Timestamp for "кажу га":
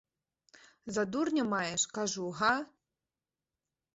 1.97-2.53